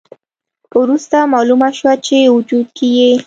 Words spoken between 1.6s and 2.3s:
شوه چې